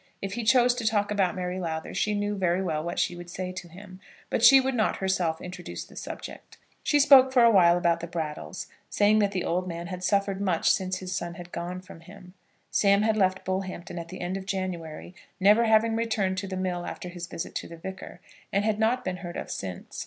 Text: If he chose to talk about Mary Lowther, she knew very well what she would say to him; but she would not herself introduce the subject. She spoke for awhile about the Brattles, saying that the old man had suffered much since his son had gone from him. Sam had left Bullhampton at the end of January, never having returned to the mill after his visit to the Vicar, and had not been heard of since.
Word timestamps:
If 0.19 0.33
he 0.33 0.43
chose 0.43 0.73
to 0.73 0.87
talk 0.87 1.11
about 1.11 1.35
Mary 1.35 1.59
Lowther, 1.59 1.93
she 1.93 2.15
knew 2.15 2.35
very 2.35 2.59
well 2.63 2.83
what 2.83 2.97
she 2.97 3.15
would 3.15 3.29
say 3.29 3.51
to 3.51 3.67
him; 3.67 3.99
but 4.31 4.43
she 4.43 4.59
would 4.59 4.73
not 4.73 4.95
herself 4.95 5.39
introduce 5.39 5.83
the 5.85 5.95
subject. 5.95 6.57
She 6.81 6.99
spoke 6.99 7.31
for 7.31 7.43
awhile 7.43 7.77
about 7.77 7.99
the 7.99 8.07
Brattles, 8.07 8.65
saying 8.89 9.19
that 9.19 9.31
the 9.31 9.43
old 9.43 9.67
man 9.67 9.85
had 9.85 10.03
suffered 10.03 10.41
much 10.41 10.71
since 10.71 10.97
his 10.97 11.15
son 11.15 11.35
had 11.35 11.51
gone 11.51 11.81
from 11.81 11.99
him. 11.99 12.33
Sam 12.71 13.03
had 13.03 13.15
left 13.15 13.45
Bullhampton 13.45 13.99
at 13.99 14.07
the 14.07 14.21
end 14.21 14.37
of 14.37 14.47
January, 14.47 15.13
never 15.39 15.65
having 15.65 15.95
returned 15.95 16.39
to 16.39 16.47
the 16.47 16.57
mill 16.57 16.83
after 16.83 17.09
his 17.09 17.27
visit 17.27 17.53
to 17.57 17.67
the 17.67 17.77
Vicar, 17.77 18.21
and 18.51 18.65
had 18.65 18.79
not 18.79 19.05
been 19.05 19.17
heard 19.17 19.37
of 19.37 19.51
since. 19.51 19.99